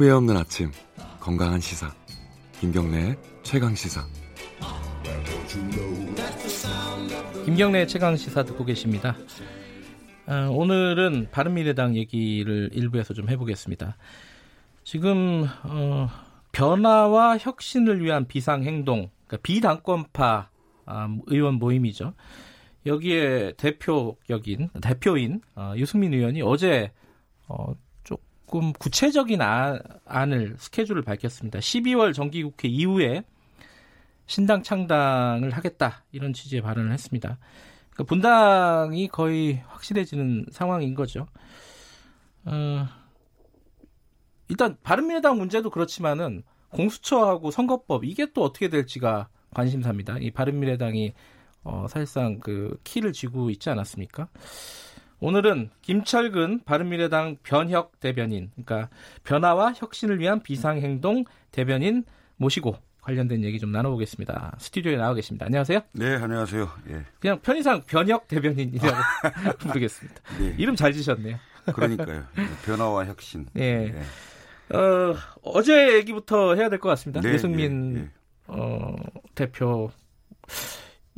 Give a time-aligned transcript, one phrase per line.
[0.00, 0.70] 후회 없는 아침
[1.20, 1.94] 건강한 시사
[2.58, 4.00] 김경래의 최강 시사
[7.44, 9.14] 김경래 최강 시사 듣고 계십니다.
[10.24, 13.98] 아, 오늘은 바른미래당 얘기를 일부에서 좀 해보겠습니다.
[14.84, 16.08] 지금 어,
[16.52, 20.48] 변화와 혁신을 위한 비상 행동, 그러니까 비당권파
[20.86, 22.14] 아, 의원 모임이죠.
[22.86, 26.90] 여기에 대표격인 대표인 어, 유승민 의원이 어제
[27.48, 27.74] 어,
[28.50, 31.60] 조금 구체적인 안, 안을 스케줄을 밝혔습니다.
[31.60, 33.22] 12월 정기국회 이후에
[34.26, 37.38] 신당 창당을 하겠다 이런 취지의 발언을 했습니다.
[37.90, 41.28] 그러니까 분당이 거의 확실해지는 상황인 거죠.
[42.44, 42.88] 어,
[44.48, 50.18] 일단 바른미래당 문제도 그렇지만은 공수처하고 선거법 이게 또 어떻게 될지가 관심사입니다.
[50.18, 51.12] 이 바른미래당이
[51.62, 54.28] 어, 사실상 그 키를 쥐고 있지 않았습니까?
[55.20, 58.88] 오늘은 김철근 바른미래당 변혁 대변인, 그러니까
[59.24, 62.04] 변화와 혁신을 위한 비상행동 대변인
[62.36, 64.56] 모시고 관련된 얘기 좀 나눠보겠습니다.
[64.58, 65.46] 스튜디오에 나와 계십니다.
[65.46, 65.80] 안녕하세요.
[65.92, 66.70] 네, 안녕하세요.
[66.90, 67.04] 예.
[67.18, 68.96] 그냥 편의상 변혁 대변인이라고
[69.60, 70.20] 부르겠습니다.
[70.38, 70.54] 네.
[70.58, 71.36] 이름 잘 지셨네요.
[71.74, 72.24] 그러니까요.
[72.64, 73.46] 변화와 혁신.
[73.58, 73.92] 예.
[73.94, 74.76] 예.
[74.76, 77.20] 어, 어제 얘기부터 해야 될 것 같습니다.
[77.20, 78.10] 네, 유승민 네, 네.
[78.46, 78.94] 어,
[79.34, 79.90] 대표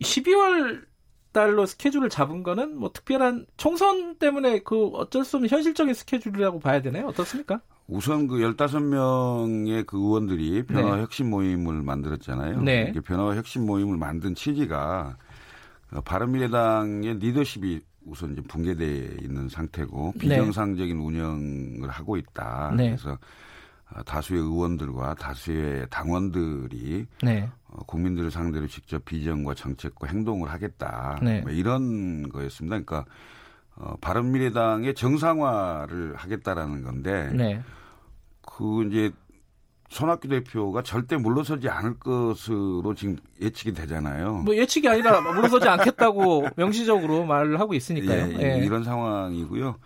[0.00, 0.84] 12월
[1.32, 6.82] 달로 스케줄을 잡은 거는 뭐 특별한 총선 때문에 그 어쩔 수 없는 현실적인 스케줄이라고 봐야
[6.82, 7.06] 되나요?
[7.06, 7.60] 어떻습니까?
[7.88, 11.02] 우선 그 15명의 그 의원들이 변화 네.
[11.02, 12.62] 혁신 모임을 만들었잖아요.
[12.62, 12.92] 네.
[13.04, 15.16] 변화 혁신 모임을 만든 취지가
[15.92, 20.20] 어, 바른미래당의 리더십이 우선 이제 붕괴돼 있는 상태고 네.
[20.20, 21.04] 비정상적인 네.
[21.04, 22.72] 운영을 하고 있다.
[22.76, 22.96] 네.
[22.96, 23.18] 그래서
[23.94, 27.48] 어, 다수의 의원들과 다수의 당원들이 네.
[27.72, 31.18] 어, 국민들을 상대로 직접 비전과 정책과 행동을 하겠다.
[31.22, 31.40] 네.
[31.40, 32.80] 뭐 이런 거였습니다.
[32.80, 33.04] 그러니까
[33.76, 37.62] 어, 바른미래당의 정상화를 하겠다라는 건데 네.
[38.42, 39.10] 그 이제
[39.88, 44.36] 손학규 대표가 절대 물러서지 않을 것으로 지금 예측이 되잖아요.
[44.38, 48.32] 뭐 예측이 아니라 물러서지 않겠다고 명시적으로 말을 하고 있으니까요.
[48.38, 48.64] 예, 예.
[48.64, 49.76] 이런 상황이고요.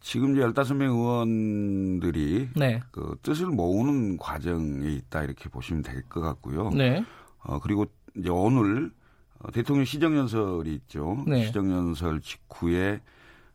[0.00, 2.80] 지금 이제 15명 의원들이 네.
[2.92, 6.70] 그 뜻을 모으는 과정에 있다 이렇게 보시면 될 것 같고요.
[6.70, 7.02] 네.
[7.46, 7.86] 어, 그리고
[8.16, 8.90] 이제 오늘
[9.38, 11.24] 어, 대통령 시정연설이 있죠.
[11.26, 11.46] 네.
[11.46, 13.00] 시정연설 직후에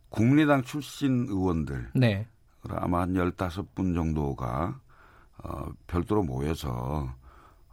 [0.08, 2.26] 국민의당 출신 의원들 네.
[2.68, 4.78] 아마 한 15분 정도가
[5.44, 7.12] 어, 별도로 모여서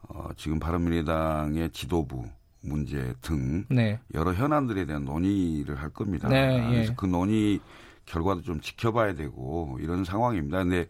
[0.03, 2.25] 어, 지금 바른미래당의 지도부
[2.61, 3.99] 문제 등 네.
[4.13, 6.27] 여러 현안들에 대한 논의를 할 겁니다.
[6.27, 6.73] 네, 예.
[6.73, 7.59] 그래서 그 논의
[8.05, 10.63] 결과도 좀 지켜봐야 되고 이런 상황입니다.
[10.63, 10.87] 근데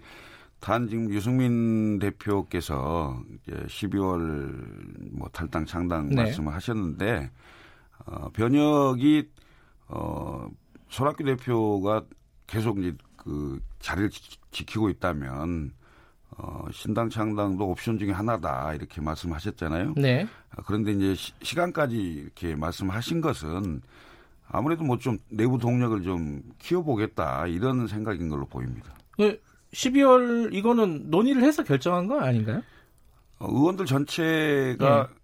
[0.60, 6.16] 단 지금 유승민 대표께서 이제 12월 뭐 탈당 창당 네.
[6.16, 7.32] 말씀을 하셨는데
[8.06, 9.30] 어, 변혁이
[9.88, 10.48] 어
[10.90, 12.04] 손학규 대표가
[12.48, 15.72] 계속 이제 그 자리를 지, 키고 있다면
[16.38, 19.94] 어, 신당 창당도 옵션 중에 하나다 이렇게 말씀하셨잖아요.
[19.98, 20.28] 네.
[20.66, 23.82] 그런데 이제 시, 간까지 이렇게 말씀하신 것은
[24.48, 28.94] 아무래도 뭐 좀 내부 동력을 좀 키워보겠다 이런 생각인 걸로 보입니다.
[29.74, 32.62] 12월 이거는 논의를 해서 결정한 거 아닌가요?
[33.40, 35.16] 어, 의원들 전체가 네.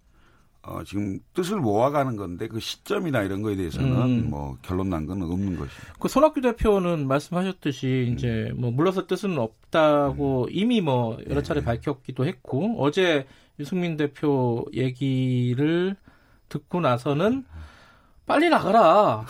[0.62, 3.92] 어, 지금 뜻을 모아가는 건데 그 시점이나 이런 거에 대해서는
[4.24, 4.30] 음.
[4.30, 5.82] 뭐 결론 난 건 없는 것이죠.
[6.00, 8.14] 그 손학규 대표는 말씀하셨듯이 음.
[8.14, 10.48] 이제 뭐 물러설 뜻은 없다고 음.
[10.50, 11.66] 이미 뭐 여러 차례 네.
[11.66, 13.26] 밝혔기도 했고 어제
[13.60, 15.96] 유승민 대표 얘기를
[16.48, 17.44] 듣고 나서는
[18.26, 19.24] 빨리 나가라.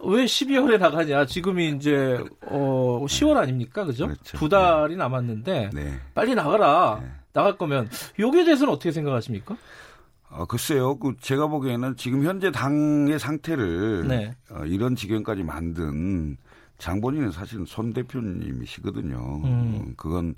[0.00, 1.26] 왜 12월에 나가냐?
[1.26, 3.84] 지금이 이제 어 10월 아닙니까?
[3.84, 4.06] 그죠?
[4.06, 4.36] 그렇죠.
[4.36, 6.00] 두 달이 남았는데 네.
[6.14, 7.00] 빨리 나가라.
[7.02, 7.10] 네.
[7.32, 7.88] 나갈 거면
[8.18, 9.56] 여기에 대해서는 어떻게 생각하십니까?
[10.30, 10.98] 어, 글쎄요.
[10.98, 14.36] 그 제가 보기에는 지금 현재 당의 상태를 네.
[14.50, 16.36] 어, 이런 지경까지 만든
[16.76, 19.40] 장본인은 사실은 손 대표님이시거든요.
[19.44, 19.94] 음.
[19.96, 20.34] 그건 어,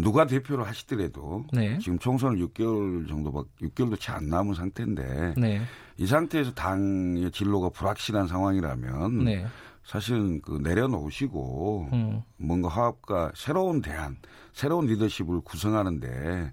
[0.00, 1.78] 누가 대표를 하시더라도 네.
[1.78, 5.60] 지금 총선을 6개월 정도밖 6개월도 채 안 남은 상태인데 네.
[5.96, 9.46] 이 상태에서 당의 진로가 불확실한 상황이라면 네.
[9.84, 12.22] 사실은 그 내려놓으시고 음.
[12.38, 14.16] 뭔가 화합과 새로운 대안,
[14.52, 16.52] 새로운 리더십을 구성하는데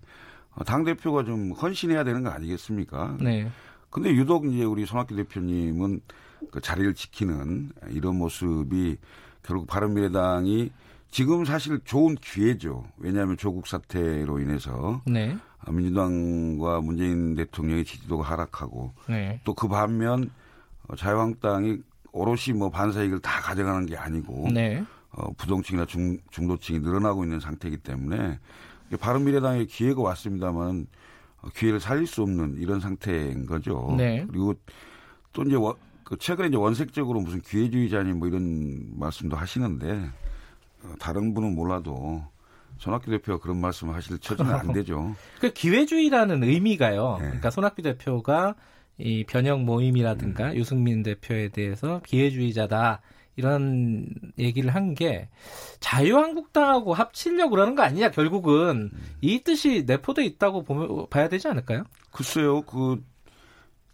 [0.56, 3.18] 어, 당 대표가 좀 헌신해야 되는 거 아니겠습니까?
[3.22, 3.50] 네.
[3.90, 6.02] 근데 유독 이제 우리 손학규 대표님은
[6.52, 8.98] 그 자리를 지키는 이런 모습이
[9.44, 10.72] 결국 바른미래당이
[11.12, 12.86] 지금 사실 좋은 기회죠.
[12.98, 15.38] 왜냐하면 조국 사태로 인해서 네.
[15.70, 19.42] 민주당과 문재인 대통령의 지지도가 하락하고 네.
[19.44, 20.32] 또그 반면
[20.88, 21.80] 어, 자유한국당이
[22.14, 24.84] 오롯이 뭐 반사익을 다 가져가는 게 아니고 네.
[25.12, 28.40] 어, 부동층이나 중, 중도층이 늘어나고 있는 상태이기 때문에
[29.00, 30.88] 바른미래당의 기회가 왔습니다만
[31.42, 33.94] 어, 기회를 살릴 수 없는 이런 상태인 거죠.
[33.98, 34.26] 네.
[34.30, 34.54] 그리고
[35.34, 35.76] 또 이제 원,
[36.06, 40.31] 그 최근에 이제 원색적으로 무슨 기회주의자니 뭐 이런 말씀도 하시는데 어,
[41.00, 42.24] 다른 분은 몰라도
[42.78, 45.16] 손학규 대표가 그런 말씀을 하실 처지는 안 되죠.
[45.40, 47.18] 그 기회주의라는 의미가요.
[47.20, 47.26] 네.
[47.26, 48.56] 그러니까 손학규 대표가
[48.98, 50.56] 이 변형 모임이라든가 음.
[50.56, 53.02] 유승민 대표에 대해서 기회주의자다
[53.38, 54.08] 이런
[54.38, 55.30] 얘기를 한 게
[55.80, 59.10] 자유한국당하고 합치려고 그러는 거 아니냐 결국은 음.
[59.22, 61.84] 이 뜻이 내포돼 있다고 보면 봐야 되지 않을까요?
[62.12, 63.04] 글쎄요, 그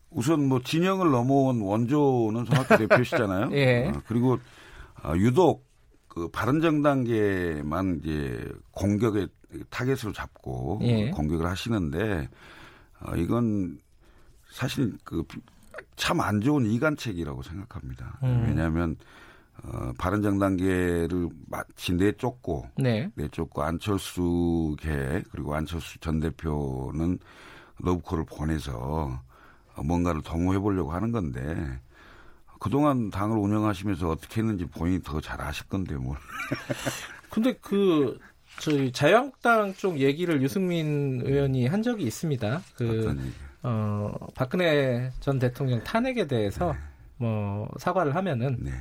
[0.10, 3.50] 우선 뭐 진영을 넘어온 원조는 손학규 대표시잖아요.
[3.54, 3.88] 예.
[3.90, 4.40] 어, 그리고
[5.04, 5.67] 어, 유독
[6.18, 9.28] 그 바른정당계만 이제 공격의
[9.70, 11.10] 타겟으로 잡고 예.
[11.12, 12.28] 공격을 하시는데
[13.02, 13.80] 어, 이건
[14.52, 15.24] 사실 그
[15.96, 18.20] 참 안 좋은 이간책이라고 생각합니다.
[18.24, 18.46] 음.
[18.48, 18.96] 왜냐하면
[19.64, 23.10] 어, 바른정당계를 마치 내쫓고 네.
[23.16, 27.18] 내쫓고 안철수계 그리고 안철수 전 대표는
[27.80, 29.22] 러브콜을 보내서
[29.84, 31.80] 뭔가를 동호해 보려고 하는 건데
[32.60, 36.18] 그동안 당을 운영하시면서 어떻게 했는지 본인이 더 잘 아실 건데 뭘.
[37.30, 38.20] 근데 그
[38.60, 42.62] 저희 자유한국당 쪽 얘기를 유승민 의원이 한 적이 있습니다.
[42.76, 43.16] 그
[43.64, 46.80] 어, 박근혜 전 대통령 탄핵에 대해서 네.
[47.18, 48.72] 뭐 사과를 하면은 네.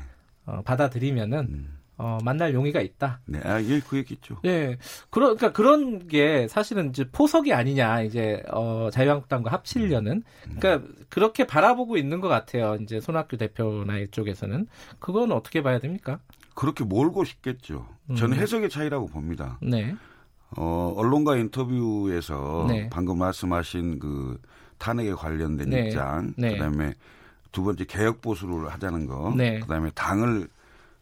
[0.46, 1.75] 어, 받아들이면은 음.
[1.98, 3.20] 어, 만날 용의가 있다.
[3.24, 4.36] 네, 아, 예, 그 얘기죠.
[4.44, 4.76] 예.
[5.10, 10.22] 그러, 그러 니까 그런 게 사실은 이제 포석이 아니냐, 이제, 어, 자유한국당과 합치려는.
[10.58, 12.76] 그러니까 그렇게 바라보고 있는 것 같아요.
[12.82, 14.66] 이제 손학규 대표나 이쪽에서는.
[14.98, 16.20] 그건 어떻게 봐야 됩니까?
[16.54, 17.86] 그렇게 몰고 싶겠죠.
[18.16, 18.42] 저는 음.
[18.42, 19.58] 해석의 차이라고 봅니다.
[19.62, 19.94] 네.
[20.56, 22.88] 어, 언론과 인터뷰에서 네.
[22.90, 24.40] 방금 말씀하신 그
[24.78, 25.86] 탄핵에 관련된 네.
[25.86, 26.52] 입장, 네.
[26.52, 26.94] 그 다음에
[27.52, 29.60] 두 번째 개혁 보수를 하자는 거, 네.
[29.60, 30.48] 그다음에 당을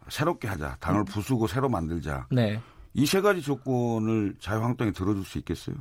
[0.09, 0.77] 새롭게 하자.
[0.81, 1.05] 당을 음.
[1.05, 2.27] 부수고 새로 만들자.
[2.31, 2.61] 네.
[2.95, 5.75] 이 세 가지 조건을 자유한국당이 들어줄 수 있겠어요?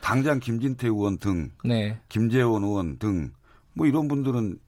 [0.00, 2.00] 당장 김진태 의원 등, 네.
[2.08, 3.30] 김재원 의원 등,
[3.74, 4.58] 뭐 이런 분들은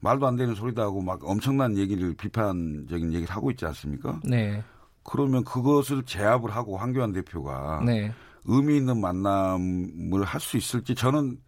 [0.00, 4.20] 말도 안 되는 소리도 하고 막 엄청난 얘기를 비판적인 얘기를 하고 있지 않습니까?
[4.24, 4.62] 네.
[5.02, 8.12] 그러면 그것을 제압을 하고 황교안 대표가 네.
[8.44, 11.38] 의미 있는 만남을 할 수 있을지 저는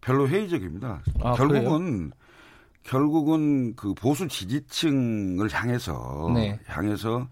[0.00, 1.02] 별로 회의적입니다.
[1.22, 2.10] 아, 결국은 그래요?
[2.88, 6.58] 결국은 그 보수 지지층을 향해서 네.
[6.66, 7.28] 향해서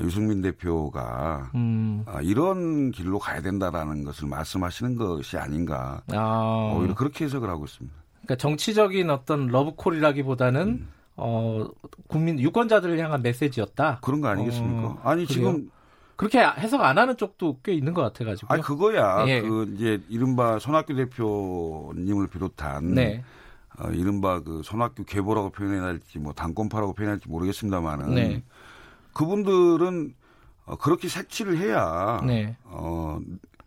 [0.00, 2.04] 유승민 대표가 음.
[2.06, 6.74] 아, 이런 길로 가야 된다라는 것을 말씀하시는 것이 아닌가 아.
[6.76, 7.96] 오히려 그렇게 해석을 하고 있습니다.
[8.22, 10.88] 그러니까 정치적인 어떤 러브콜이라기보다는 음.
[11.16, 11.66] 어,
[12.08, 14.00] 국민 유권자들을 향한 메시지였다.
[14.02, 14.88] 그런 거 아니겠습니까?
[14.88, 15.26] 어, 아니 그래요?
[15.26, 15.70] 지금
[16.16, 18.52] 그렇게 해석 안 하는 쪽도 꽤 있는 것 같아가지고.
[18.52, 19.24] 아니 그거야.
[19.26, 19.40] 예.
[19.40, 22.94] 그 이제 이른바 손학규 대표님을 비롯한.
[22.94, 23.24] 네.
[23.78, 28.42] 어, 이른바 그 손학규 계보라고 표현해야 할지 뭐 당권파라고 표현해야 할지 모르겠습니다만은 네.
[29.12, 30.14] 그분들은
[30.64, 32.56] 어, 그렇게 색칠을 해야 네.
[32.64, 33.18] 어,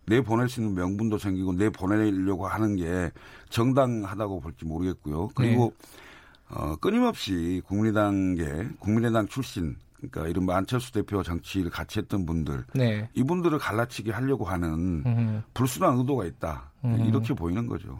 [0.05, 3.11] 내 보낼 수 있는 명분도 생기고 내 보내려고 하는 게
[3.49, 5.29] 정당하다고 볼지 모르겠고요.
[5.33, 6.55] 그리고 네.
[6.55, 13.09] 어, 끊임없이 국민의당계 국민의당 출신 그러니까 이른바 안철수 대표 정치를 같이 했던 분들 네.
[13.15, 15.43] 이분들을 갈라치게 하려고 하는 음.
[15.53, 17.05] 불순한 의도가 있다 음.
[17.07, 17.97] 이렇게 보이는 거죠.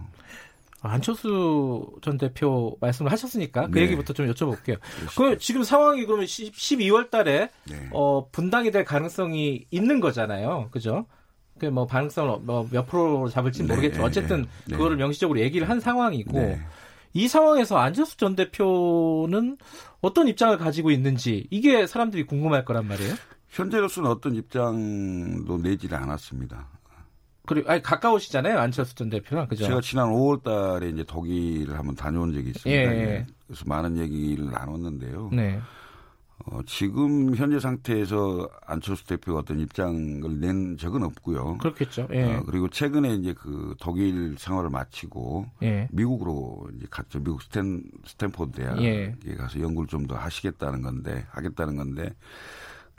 [0.87, 3.85] 안철수 전 대표 말씀을 하셨으니까 그 네.
[3.85, 4.77] 얘기부터 좀 여쭤볼게요.
[5.17, 7.89] 그 지금 상황이 그러면 12월 달에 네.
[7.91, 10.69] 어, 분당이 될 가능성이 있는 거잖아요.
[10.71, 11.05] 그죠?
[11.59, 13.69] 그뭐 가능성을 뭐몇 프로 잡을지 네.
[13.69, 14.07] 모르겠지만 네.
[14.07, 14.75] 어쨌든 네.
[14.75, 16.59] 그거를 명시적으로 얘기를 한 상황이고 네.
[17.13, 19.57] 이 상황에서 안철수 전 대표는
[20.01, 23.13] 어떤 입장을 가지고 있는지 이게 사람들이 궁금할 거란 말이에요.
[23.49, 26.67] 현재로서는 어떤 입장도 내지를 않았습니다.
[27.45, 29.65] 그리고 아니 가까우시잖아요 안철수 전 대표랑 그죠?
[29.65, 32.71] 제가 지난 5월달에 이제 독일을 한번 다녀온 적이 있습니다.
[32.95, 33.25] 예, 예.
[33.47, 35.29] 그래서 많은 얘기를 나눴는데요.
[35.31, 35.59] 네.
[36.47, 41.57] 어, 지금 현재 상태에서 안철수 대표가 어떤 입장을 낸 적은 없고요.
[41.59, 42.07] 그렇겠죠.
[42.11, 42.35] 예.
[42.35, 45.87] 어, 그리고 최근에 이제 그 독일 생활을 마치고 예.
[45.91, 47.19] 미국으로 이제 갔죠.
[47.19, 49.35] 미국 스탠 스탠포드 대학에 예.
[49.35, 52.13] 가서 연구를 좀 더 하시겠다는 건데 하겠다는 건데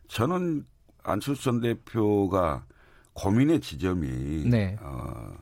[0.09, 0.65] 저는
[1.05, 2.65] 안철수 전 대표가
[3.17, 4.77] 고민의 지점이 네.
[4.81, 5.33] 어,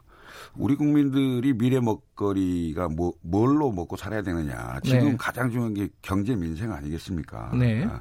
[0.54, 4.78] 우리 국민들이 미래 먹거리가 뭐 뭘로 먹고 살아야 되느냐.
[4.84, 5.16] 지금 네.
[5.18, 7.52] 가장 중요한 게 경제 민생 아니겠습니까?
[7.58, 7.84] 네.
[7.84, 8.00] 어,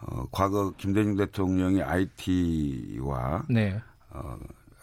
[0.00, 3.80] 어 과거 김대중 대통령이 IT와 네.
[4.10, 4.36] 어,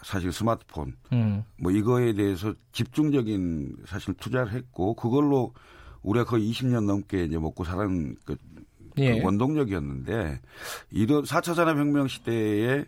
[0.03, 1.43] 사실 스마트폰 음.
[1.57, 5.53] 뭐 이거에 대해서 집중적인 사실 투자를 했고 그걸로
[6.03, 8.35] 우리가 거의 20년 넘게 이제 먹고 사는 그
[8.99, 9.17] 예.
[9.17, 10.39] 그 원동력이었는데
[10.91, 12.85] 이런 4차 산업혁명 시대에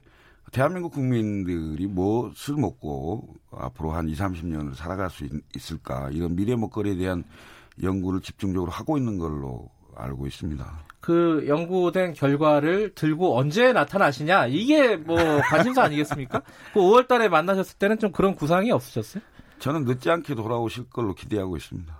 [0.51, 6.95] 대한민국 국민들이 무엇을 먹고 앞으로 한 2, 30년을 살아갈 수 있, 을까 이런 미래 먹거리에
[6.95, 7.23] 대한
[7.81, 10.85] 연구를 집중적으로 하고 있는 걸로 알고 있습니다.
[11.01, 16.41] 그 연구된 결과를 들고 언제 나타나시냐 이게 뭐 관심사 아니겠습니까?
[16.73, 19.21] 그 5월 달에 만나셨을 때는 좀 그런 구상이 없으셨어요?
[19.59, 21.93] 저는 늦지 않게 돌아오실 걸로 기대하고 있습니다.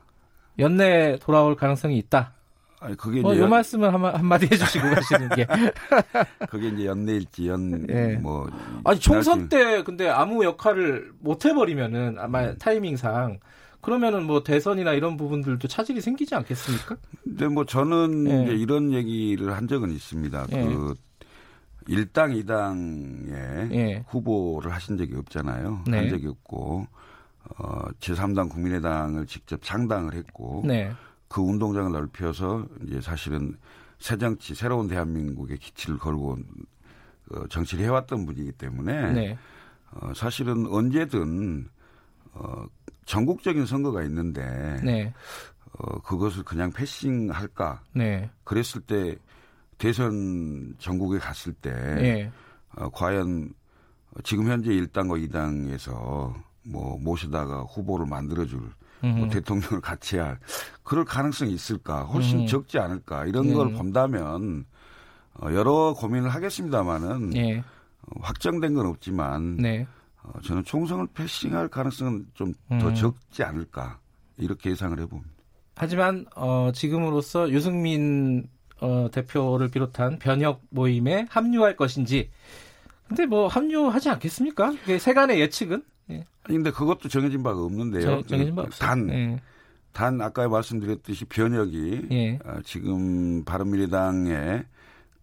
[0.60, 2.35] 연내 돌아올 가능성이 있다.
[2.86, 5.48] 아니 그게 뭐, 요 말씀을 한, 한마디 해주시고 가시는 게.
[6.50, 8.15] 그게 이제 연내일지 연, 예.
[8.15, 8.50] 뭐.
[8.84, 12.56] 아니, 총선 때 근데 아무 역할을 못 해버리면은 아마 음.
[12.60, 13.39] 타이밍상
[13.82, 16.98] 그러면은 뭐 대선이나 이런 부분들도 차질이 생기지 않겠습니까?
[17.24, 18.44] 근데 뭐 저는 예.
[18.44, 20.48] 이제 이런 얘기를 한 적은 있습니다.
[20.51, 20.63] 예.
[20.63, 20.96] 그
[21.88, 24.04] 일당 이당에 예.
[24.08, 25.84] 후보를 하신 적이 없잖아요.
[25.88, 25.98] 네.
[25.98, 26.88] 한 적이 없고
[27.58, 30.92] 어 제3당 국민의당을 직접 창당을 했고 네.
[31.27, 33.58] 그 운동장을 넓혀서 이제 사실은
[34.00, 36.38] 새 정치 새로운 대한민국의 기치를 걸고
[37.32, 39.38] 어, 정치를 해왔던 분이기 때문에 네.
[39.91, 41.67] 어, 사실은 언제든
[42.34, 42.65] 어,
[43.05, 45.13] 전국적인 선거가 있는데 네.
[45.77, 47.82] 어, 그것을 그냥 패싱할까?
[47.94, 48.29] 네.
[48.44, 49.17] 그랬을 때
[49.77, 52.32] 대선 전국에 갔을 때 네.
[52.75, 53.53] 어, 과연
[54.24, 58.62] 지금 현재 1당과 2당에서 뭐 모시다가 후보를 만들어줄
[59.02, 60.40] 뭐 대통령을 같이 할
[60.84, 62.04] 그럴 가능성이 있을까?
[62.04, 62.48] 훨씬 음.
[62.48, 63.25] 적지 않을까?
[63.25, 63.78] 이런 걸 네.
[63.78, 64.66] 본다면
[65.34, 67.64] 어, 여러 고민을 하겠습니다만은 네.
[68.02, 69.88] 어, 확정된 건 없지만 네.
[70.24, 72.96] 어, 저는 총선을 패싱할 가능성은 좀더 음.
[72.96, 74.00] 적지 않을까
[74.38, 75.32] 이렇게 예상을 해봅니다.
[75.75, 78.48] 하지만 어, 지금으로서 유승민
[78.80, 82.30] 어, 대표를 비롯한 변혁 모임에 합류할 것인지
[83.08, 84.74] 근데 뭐 합류하지 않겠습니까?
[85.00, 85.84] 세간의 예측은?
[86.12, 86.26] 예.
[86.44, 88.24] 아니 근데 그것도 정해진 바가 없는데요.
[88.24, 89.42] 정, 해진 바없 단, 예.
[89.92, 92.40] 단 아까 말씀드렸듯이 변혁이 예.
[92.46, 94.66] 어, 지금 바른미래당의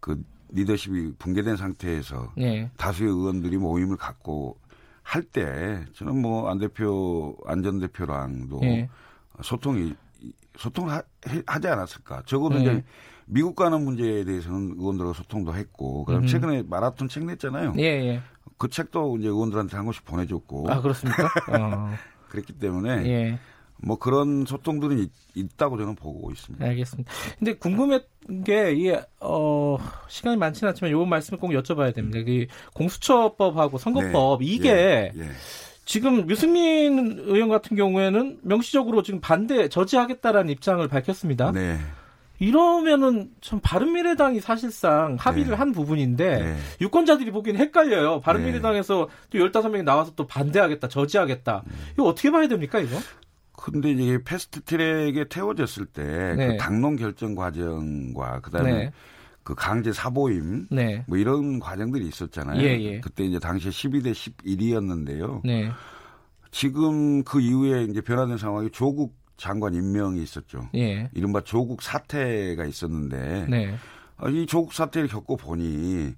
[0.00, 2.70] 그 리더십이 붕괴된 상태에서 예.
[2.76, 4.58] 다수의 의원들이 모임을 갖고
[5.02, 8.88] 할 때 저는 뭐 안 대표 안전 대표랑도 예.
[9.42, 9.94] 소통이
[10.56, 11.02] 소통을 하,
[11.46, 12.22] 하지 않았을까.
[12.26, 12.60] 적어도 예.
[12.60, 12.84] 이제
[13.26, 16.26] 미국 가는 문제에 대해서는 의원들과 소통도 했고, 그다음 음.
[16.26, 17.72] 최근에 마라톤 책 냈잖아요.
[17.78, 18.20] 예, 예.
[18.62, 20.70] 그 책도 이제 의원들한테 한 권씩 보내줬고.
[20.70, 21.24] 아 그렇습니까?
[21.50, 21.90] 어.
[22.28, 23.38] 그랬기 때문에 예.
[23.78, 26.64] 뭐 그런 소통들은 있, 다고 저는 보고 있습니다.
[26.64, 27.12] 알겠습니다.
[27.40, 28.02] 근데 궁금한
[28.44, 32.20] 게 이게 어 시간이 많지는 않지만 요 말씀을 꼭 여쭤봐야 됩니다.
[32.24, 34.46] 이 공수처법하고 선거법 네.
[34.46, 35.12] 이게 예.
[35.16, 35.30] 예.
[35.84, 41.50] 지금 유승민 의원 같은 경우에는 명시적으로 지금 반대 저지하겠다라는 입장을 밝혔습니다.
[41.50, 41.80] 네.
[42.42, 45.56] 이러면은 참 바른미래당이 사실상 합의를 네.
[45.56, 46.56] 한 부분인데 네.
[46.80, 48.20] 유권자들이 보기엔 헷갈려요.
[48.20, 49.38] 바른미래당에서 네.
[49.38, 51.62] 또 15명이 나와서 또 반대하겠다, 저지하겠다.
[51.64, 51.72] 음.
[51.92, 52.96] 이거 어떻게 봐야 됩니까, 이거?
[53.52, 56.56] 근데 이게 패스트 트랙에 태워졌을 때그 네.
[56.56, 58.92] 당론 결정 과정과 그다음에 네.
[59.44, 61.04] 그 강제 사보임 네.
[61.06, 62.60] 뭐 이런 과정들이 있었잖아요.
[62.60, 63.00] 예, 예.
[63.00, 65.42] 그때 이제 당시에 12대 11이었는데요.
[66.50, 70.68] 지금 그 이후에 이제 변화된 상황이 조국 장관 임명이 있었죠.
[70.74, 71.10] 예.
[71.14, 73.74] 이른바 조국 사태가 있었는데 네.
[74.16, 76.14] 아, 이 조국 사태를 겪고 보니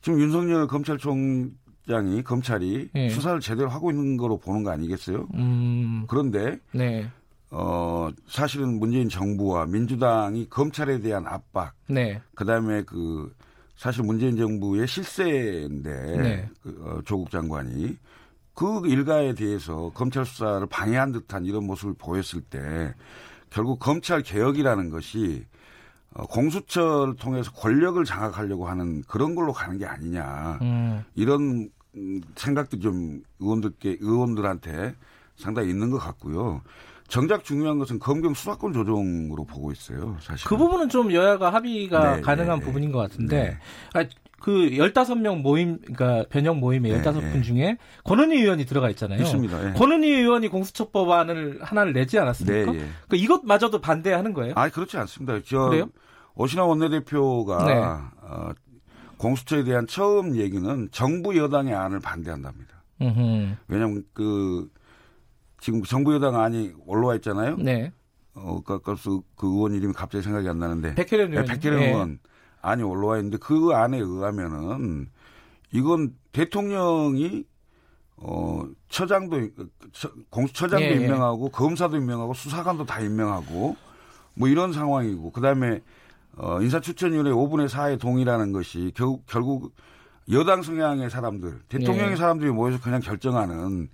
[0.00, 3.08] 지금 윤석열 검찰총장이 검찰이 예.
[3.10, 5.28] 수사를 제대로 하고 있는 거로 보는 거 아니겠어요?
[5.34, 6.04] 음.
[6.08, 7.08] 그런데 네.
[7.50, 12.20] 어 사실은 문재인 정부와 민주당이 검찰에 대한 압박, 네.
[12.34, 13.30] 그다음에 그
[13.76, 16.48] 사실 문재인 정부의 실세인데 네.
[16.62, 17.96] 그, 어, 조국 장관이
[18.54, 22.94] 그 일가에 대해서 검찰 수사를 방해한 듯한 이런 모습을 보였을 때
[23.50, 25.44] 결국 검찰 개혁이라는 것이
[26.14, 31.04] 어, 공수처를 통해서 권력을 장악하려고 하는 그런 걸로 가는 게 아니냐 음.
[31.14, 31.70] 이런
[32.36, 34.94] 생각도 좀 의원들께 의원들한테
[35.36, 36.62] 상당히 있는 것 같고요.
[37.08, 40.16] 정작 중요한 것은 검경 수사권 조정으로 보고 있어요.
[40.20, 43.58] 사실 그 부분은 좀 여야가 합의가 네, 가능한 네, 부분인 것 같은데
[43.94, 44.08] 네.
[44.42, 47.42] 아, 그 15명 모임, 그러니까 변형 모임에 네, 15분 네.
[47.42, 49.22] 중에 권은희 의원이 들어가 있잖아요.
[49.22, 49.62] 있습니다.
[49.62, 49.72] 네.
[49.74, 52.72] 권은희 의원이 공수처 법안을 하나를 내지 않았습니까?
[52.72, 52.86] 네, 예.
[53.08, 54.54] 그 이것마저도 반대하는 거예요?
[54.56, 55.38] 아, 그렇지 않습니다.
[55.46, 55.88] 저 그래요?
[56.34, 57.74] 오신환 원내대표가 네.
[58.22, 58.50] 어,
[59.16, 62.82] 공수처에 대한 처음 얘기는 정부 여당의 안을 반대한답니다.
[63.00, 63.56] 음흠.
[63.68, 64.68] 왜냐하면 그
[65.60, 67.56] 지금 정부 여당 안이 올라와 있잖아요.
[67.56, 67.92] 네.
[68.34, 68.96] 어, 그, 그,
[69.36, 70.94] 그 의원 이름이 갑자기 생각이 안 나는데.
[70.94, 71.46] 백혜련 네, 의원.
[71.46, 72.18] 네, 백혜련 의원.
[72.62, 75.08] 안이 올라와 있는데 그 안에 의하면은
[75.72, 77.44] 이건 대통령이
[78.16, 79.48] 어 처장도
[80.30, 80.94] 공수처장도 예, 예.
[80.94, 81.50] 임명하고 예.
[81.50, 83.76] 검사도 임명하고 수사관도 다 임명하고
[84.34, 85.80] 뭐 이런 상황이고 그다음에
[86.36, 89.74] 어 인사추천위원회 5분의 4의 동의라는 것이 결국 결국
[90.30, 92.16] 여당 성향의 사람들 대통령의 예.
[92.16, 93.88] 사람들이 모여서 그냥 결정하는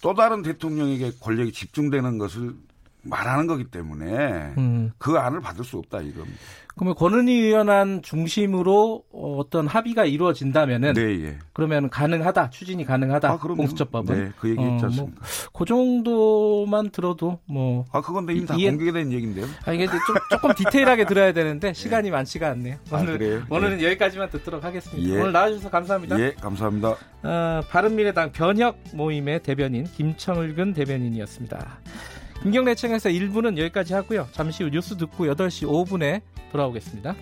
[0.00, 2.54] 또 다른 대통령에게 권력이 집중되는 것을
[3.02, 4.92] 말하는 거기 때문에 음.
[4.98, 6.38] 그 안을 받을 수 없다 이겁니다.
[6.74, 11.38] 그러면 권은희 의원안 중심으로 어떤 합의가 이루어진다면은 네, 예.
[11.52, 15.10] 그러면 가능하다 추진이 가능하다 아, 공수처법은 네, 그 얘기했지 어, 뭐,
[15.52, 18.70] 그 정도만 들어도 뭐 아 그건 이미 다 이해...
[18.70, 19.46] 공개된 얘기인데요.
[19.66, 19.98] 아 이게 좀,
[20.30, 22.10] 조금 디테일하게 들어야 되는데 시간이 네.
[22.10, 22.76] 많지가 않네요.
[22.90, 23.42] 아, 오늘 그래요?
[23.50, 23.84] 오늘은 네.
[23.86, 25.08] 여기까지만 듣도록 하겠습니다.
[25.10, 25.20] 예.
[25.20, 26.18] 오늘 나와주셔서 감사합니다.
[26.18, 26.96] 예, 감사합니다.
[27.22, 31.80] 어, 바른미래당 변혁 모임의 대변인 김청을근 대변인이었습니다.
[32.42, 34.26] 김경래 청에서 1부는 여기까지 하고요.
[34.32, 37.14] 잠시 후 뉴스 듣고 8시 5분에 돌아오겠습니다.